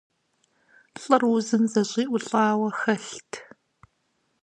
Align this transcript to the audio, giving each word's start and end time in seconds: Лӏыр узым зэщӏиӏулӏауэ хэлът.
Лӏыр 1.01 1.23
узым 1.33 1.63
зэщӏиӏулӏауэ 1.71 2.69
хэлът. 2.79 3.31